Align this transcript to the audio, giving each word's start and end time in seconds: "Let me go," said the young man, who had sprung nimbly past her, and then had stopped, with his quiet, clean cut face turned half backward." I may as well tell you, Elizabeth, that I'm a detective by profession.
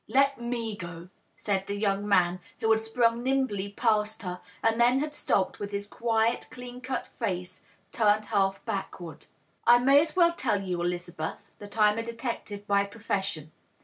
"Let 0.19 0.41
me 0.41 0.75
go," 0.75 1.09
said 1.37 1.67
the 1.67 1.75
young 1.75 2.09
man, 2.09 2.39
who 2.59 2.71
had 2.71 2.81
sprung 2.81 3.21
nimbly 3.21 3.69
past 3.69 4.23
her, 4.23 4.41
and 4.63 4.81
then 4.81 4.97
had 4.99 5.13
stopped, 5.13 5.59
with 5.59 5.69
his 5.69 5.85
quiet, 5.85 6.47
clean 6.49 6.81
cut 6.81 7.05
face 7.19 7.61
turned 7.91 8.25
half 8.25 8.65
backward." 8.65 9.27
I 9.67 9.77
may 9.77 10.01
as 10.01 10.15
well 10.15 10.33
tell 10.33 10.63
you, 10.63 10.81
Elizabeth, 10.81 11.45
that 11.59 11.77
I'm 11.77 11.99
a 11.99 12.03
detective 12.03 12.65
by 12.65 12.85
profession. 12.85 13.51